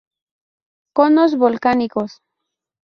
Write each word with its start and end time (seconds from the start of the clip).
Conos 0.97 1.31
volcánicos. 1.43 2.11